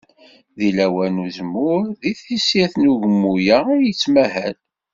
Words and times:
Deg 0.57 0.71
lawan 0.77 1.15
n 1.21 1.23
uzemmur 1.25 1.83
deg 2.01 2.15
tissirt 2.25 2.75
n 2.77 2.89
ugummu-a 2.91 3.57
i 3.75 3.77
yettmahal. 3.87 4.55